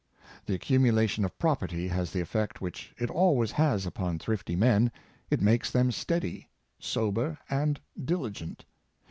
[0.47, 4.91] The accumulation of property has the effect which it always has upon thrifty men;
[5.29, 8.65] it makes them steady, sober, and diligent.